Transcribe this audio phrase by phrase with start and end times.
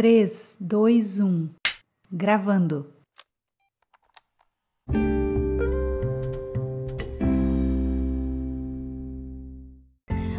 [0.00, 1.50] 3, 2, 1.
[2.10, 2.86] Gravando.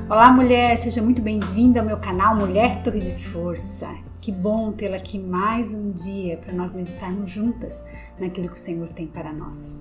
[0.09, 3.87] Olá, mulher, seja muito bem-vinda ao meu canal Mulher Torre de Força.
[4.19, 7.85] Que bom tê-la aqui mais um dia para nós meditarmos juntas
[8.19, 9.79] naquilo que o Senhor tem para nós.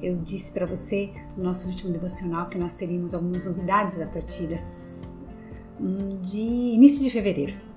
[0.00, 4.48] Eu disse para você no nosso último devocional que nós teríamos algumas novidades a partir
[6.22, 7.75] de início de fevereiro.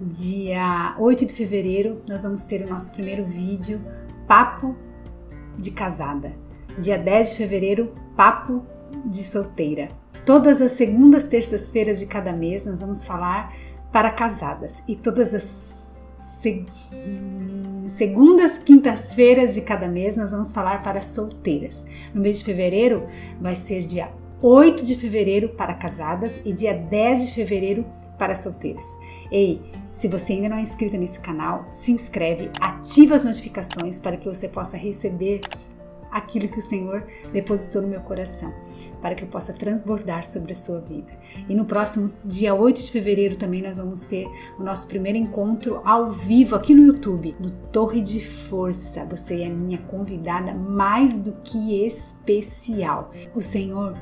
[0.00, 3.80] Dia 8 de fevereiro nós vamos ter o nosso primeiro vídeo
[4.28, 4.76] Papo
[5.58, 6.32] de Casada.
[6.80, 8.64] Dia 10 de fevereiro, Papo
[9.04, 9.88] de Solteira.
[10.24, 13.52] Todas as segundas terças-feiras de cada mês nós vamos falar
[13.90, 16.06] para casadas e todas as
[16.40, 16.66] seg
[17.88, 21.84] segundas quintas-feiras de cada mês nós vamos falar para solteiras.
[22.14, 23.08] No mês de fevereiro
[23.40, 27.97] vai ser dia 8 de fevereiro para casadas e dia 10 de fevereiro para
[28.38, 28.84] solteiras.
[29.30, 34.16] Ei, se você ainda não é inscrito nesse canal, se inscreve, ativa as notificações para
[34.16, 35.40] que você possa receber
[36.10, 38.52] aquilo que o Senhor depositou no meu coração,
[39.00, 41.12] para que eu possa transbordar sobre a sua vida.
[41.48, 44.26] E no próximo dia 8 de fevereiro também nós vamos ter
[44.58, 49.04] o nosso primeiro encontro ao vivo aqui no YouTube, do Torre de Força.
[49.06, 53.10] Você é minha convidada mais do que especial.
[53.34, 53.96] O Senhor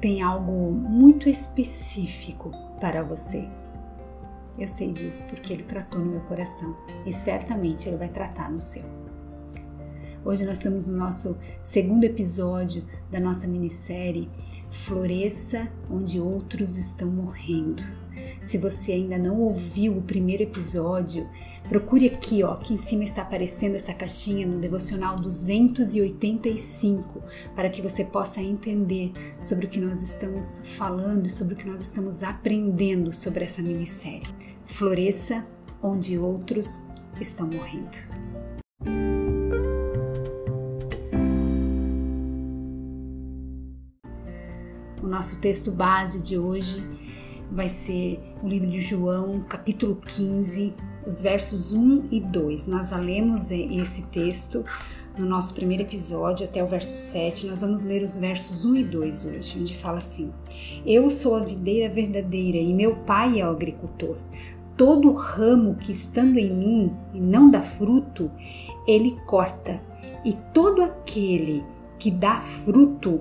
[0.00, 2.50] tem algo muito específico
[2.80, 3.48] para você.
[4.58, 8.60] Eu sei disso porque Ele tratou no meu coração e certamente Ele vai tratar no
[8.60, 8.84] seu.
[10.24, 14.30] Hoje nós estamos no nosso segundo episódio da nossa minissérie
[14.70, 18.03] Floresça onde outros estão morrendo.
[18.44, 21.26] Se você ainda não ouviu o primeiro episódio,
[21.66, 27.22] procure aqui, ó, aqui em cima está aparecendo essa caixinha no devocional 285,
[27.56, 31.66] para que você possa entender sobre o que nós estamos falando e sobre o que
[31.66, 34.28] nós estamos aprendendo sobre essa minissérie.
[34.66, 35.46] Floresça
[35.82, 36.82] onde outros
[37.18, 37.96] estão morrendo.
[45.02, 46.82] O nosso texto base de hoje
[47.50, 50.74] vai ser o livro de João, capítulo 15,
[51.06, 52.66] os versos 1 e 2.
[52.66, 54.64] Nós já lemos esse texto
[55.18, 57.46] no nosso primeiro episódio até o verso 7.
[57.46, 60.32] Nós vamos ler os versos 1 e 2 hoje, onde fala assim:
[60.84, 64.16] Eu sou a videira verdadeira e meu pai é o agricultor.
[64.76, 68.28] Todo ramo que estando em mim e não dá fruto,
[68.88, 69.80] ele corta,
[70.24, 71.64] e todo aquele
[71.96, 73.20] que dá fruto,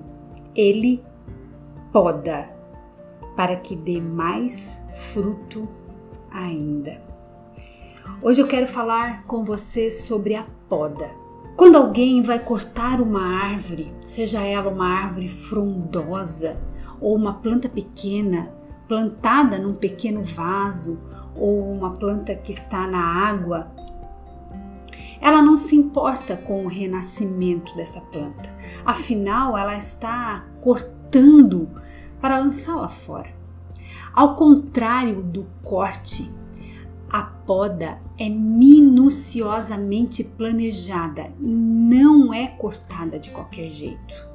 [0.55, 1.03] ele
[1.91, 2.49] poda
[3.35, 5.67] para que dê mais fruto
[6.31, 7.01] ainda.
[8.21, 11.09] Hoje eu quero falar com você sobre a poda.
[11.55, 16.57] Quando alguém vai cortar uma árvore, seja ela uma árvore frondosa
[16.99, 18.51] ou uma planta pequena,
[18.87, 20.99] plantada num pequeno vaso
[21.35, 23.71] ou uma planta que está na água,
[25.21, 28.53] ela não se importa com o renascimento dessa planta.
[28.85, 31.69] Afinal, ela está cortando
[32.23, 33.29] para lançá-la fora.
[34.13, 36.31] Ao contrário do corte,
[37.11, 44.25] a poda é minuciosamente planejada e não é cortada de qualquer jeito,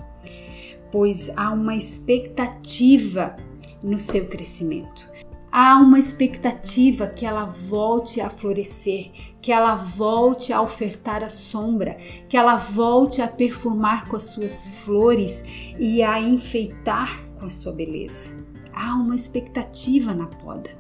[0.93, 3.35] pois há uma expectativa
[3.83, 5.09] no seu crescimento.
[5.51, 9.11] Há uma expectativa que ela volte a florescer,
[9.41, 11.97] que ela volte a ofertar a sombra,
[12.29, 15.43] que ela volte a perfumar com as suas flores
[15.79, 18.31] e a enfeitar com a sua beleza.
[18.73, 20.71] Há uma expectativa na poda.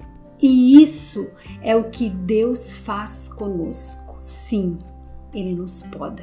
[0.41, 1.29] E isso
[1.63, 4.17] é o que Deus faz conosco.
[4.21, 4.77] Sim,
[5.33, 6.23] Ele nos poda.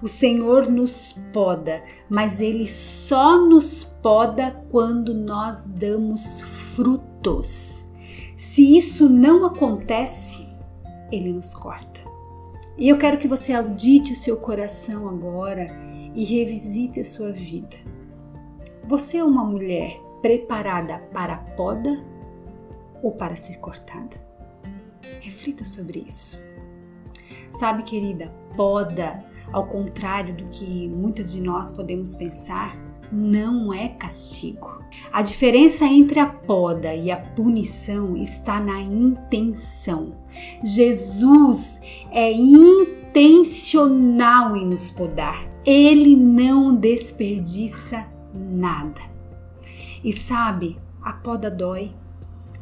[0.00, 7.84] O Senhor nos poda, mas Ele só nos poda quando nós damos frutos.
[8.36, 10.46] Se isso não acontece,
[11.10, 12.00] Ele nos corta.
[12.76, 15.68] E eu quero que você audite o seu coração agora
[16.14, 17.76] e revisite a sua vida.
[18.88, 22.02] Você é uma mulher preparada para a poda
[23.02, 24.16] ou para ser cortada?
[25.20, 26.42] Reflita sobre isso.
[27.50, 29.22] Sabe, querida, poda,
[29.52, 32.74] ao contrário do que muitas de nós podemos pensar,
[33.12, 34.82] não é castigo.
[35.12, 40.14] A diferença entre a poda e a punição está na intenção.
[40.64, 43.76] Jesus é intencional
[44.56, 45.46] em nos podar.
[45.62, 49.00] Ele não desperdiça nada.
[50.02, 51.92] E sabe, a poda dói,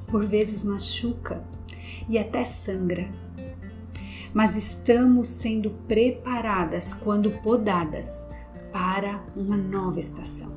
[0.07, 1.45] por vezes machuca
[2.09, 3.09] e até sangra.
[4.33, 8.27] Mas estamos sendo preparadas quando podadas
[8.73, 10.55] para uma nova estação.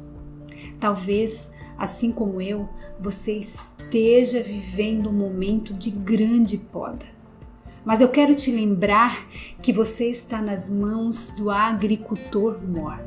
[0.80, 2.68] Talvez assim como eu,
[3.00, 7.06] você esteja vivendo um momento de grande poda.
[7.86, 9.26] Mas eu quero te lembrar
[9.62, 13.00] que você está nas mãos do agricultor mor,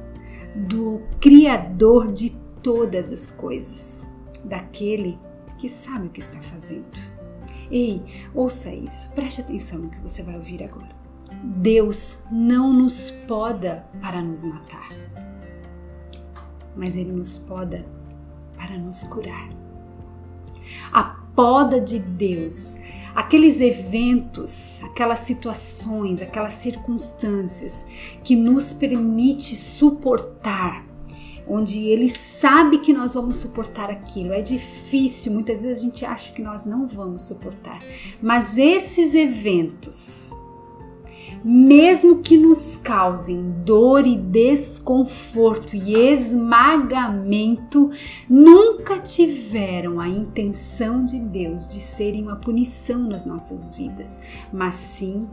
[0.55, 2.31] do Criador de
[2.63, 4.07] todas as coisas,
[4.45, 5.19] daquele
[5.59, 6.99] que sabe o que está fazendo.
[7.71, 8.03] Ei,
[8.35, 10.91] ouça isso, preste atenção no que você vai ouvir agora.
[11.43, 14.91] Deus não nos poda para nos matar,
[16.77, 17.85] mas Ele nos poda
[18.57, 19.49] para nos curar.
[20.93, 21.03] A
[21.35, 22.77] poda de Deus,
[23.15, 27.87] aqueles eventos, aquelas situações, aquelas circunstâncias
[28.25, 30.85] que nos permite suportar,
[31.47, 34.33] onde ele sabe que nós vamos suportar aquilo.
[34.33, 37.79] É difícil, muitas vezes a gente acha que nós não vamos suportar.
[38.21, 40.33] Mas esses eventos
[41.45, 47.91] mesmo que nos causem dor e desconforto e esmagamento,
[48.29, 54.21] nunca tiveram a intenção de Deus de serem uma punição nas nossas vidas,
[54.53, 55.27] mas sim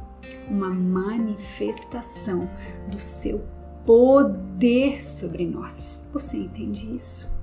[0.49, 2.49] uma manifestação
[2.91, 3.43] do seu
[3.85, 6.03] poder sobre nós.
[6.13, 7.39] Você entende isso?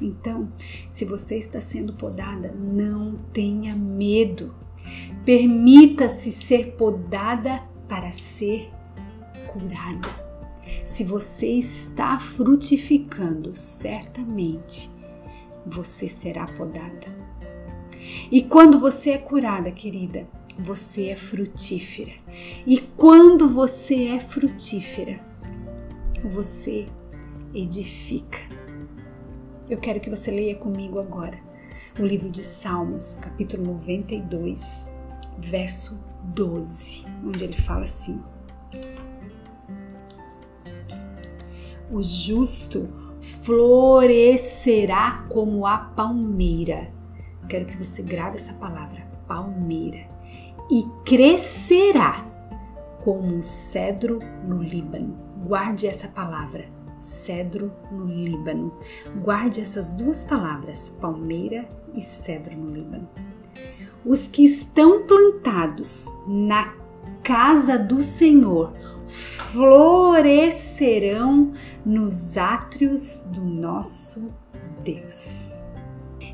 [0.00, 0.52] Então,
[0.88, 4.54] se você está sendo podada, não tenha medo.
[5.24, 8.70] Permita-se ser podada para ser
[9.48, 10.08] curada.
[10.84, 14.90] Se você está frutificando, certamente
[15.66, 17.06] você será podada.
[18.30, 20.26] E quando você é curada, querida,
[20.58, 22.12] você é frutífera.
[22.66, 25.20] E quando você é frutífera,
[26.24, 26.86] você
[27.54, 28.38] edifica.
[29.68, 31.38] Eu quero que você leia comigo agora
[31.98, 34.90] o livro de Salmos, capítulo 92,
[35.38, 38.22] verso 12, onde ele fala assim:
[41.90, 42.88] O justo
[43.20, 46.92] florescerá como a palmeira.
[47.48, 50.08] Quero que você grave essa palavra, palmeira,
[50.70, 52.26] e crescerá
[53.02, 55.16] como o cedro no Líbano.
[55.46, 56.64] Guarde essa palavra,
[56.98, 58.72] cedro no Líbano.
[59.22, 63.08] Guarde essas duas palavras, palmeira e cedro no Líbano.
[64.04, 66.74] Os que estão plantados na
[67.22, 68.74] casa do Senhor
[69.06, 71.52] florescerão
[71.84, 74.28] nos átrios do nosso
[74.82, 75.52] Deus.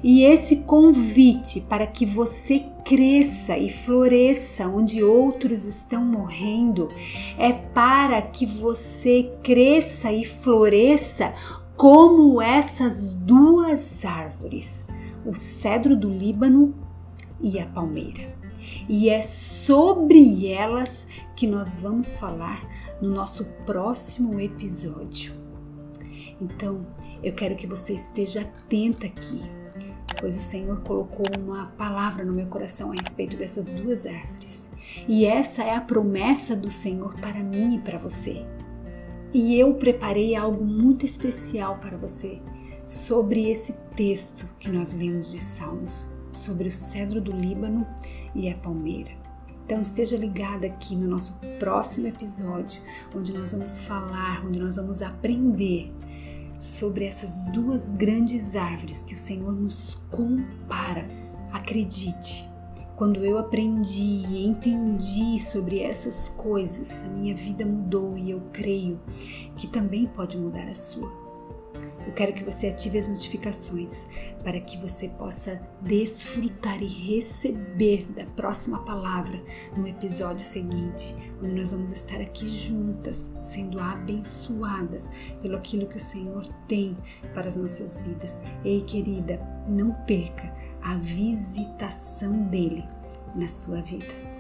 [0.03, 6.89] E esse convite para que você cresça e floresça onde outros estão morrendo
[7.39, 11.35] é para que você cresça e floresça
[11.77, 14.87] como essas duas árvores,
[15.25, 16.75] o cedro do Líbano
[17.43, 18.39] e a palmeira.
[18.89, 22.61] E é sobre elas que nós vamos falar
[23.01, 25.33] no nosso próximo episódio.
[26.41, 26.87] Então,
[27.23, 29.41] eu quero que você esteja atenta aqui,
[30.19, 34.71] pois o Senhor colocou uma palavra no meu coração a respeito dessas duas árvores.
[35.07, 38.45] E essa é a promessa do Senhor para mim e para você.
[39.33, 42.41] E eu preparei algo muito especial para você
[42.87, 47.87] sobre esse texto que nós lemos de Salmos sobre o cedro do Líbano
[48.35, 49.11] e a palmeira.
[49.65, 52.83] Então esteja ligada aqui no nosso próximo episódio,
[53.15, 55.93] onde nós vamos falar, onde nós vamos aprender
[56.59, 61.09] sobre essas duas grandes árvores que o Senhor nos compara.
[61.53, 62.49] Acredite,
[62.97, 69.01] quando eu aprendi e entendi sobre essas coisas, a minha vida mudou e eu creio
[69.57, 71.20] que também pode mudar a sua.
[72.07, 74.07] Eu quero que você ative as notificações
[74.43, 79.43] para que você possa desfrutar e receber da próxima palavra
[79.77, 85.11] no episódio seguinte, onde nós vamos estar aqui juntas, sendo abençoadas
[85.43, 86.97] pelo aquilo que o Senhor tem
[87.35, 88.41] para as nossas vidas.
[88.65, 89.39] Ei, querida,
[89.69, 92.89] não perca a visitação dele
[93.35, 94.31] na sua vida.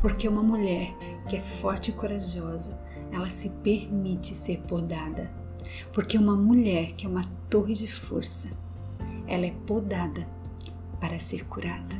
[0.00, 0.94] Porque uma mulher
[1.28, 2.78] que é forte e corajosa,
[3.10, 5.37] ela se permite ser podada
[5.92, 8.48] porque uma mulher que é uma torre de força,
[9.26, 10.26] ela é podada
[11.00, 11.96] para ser curada,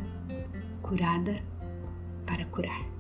[0.82, 1.40] curada
[2.26, 2.97] para curar.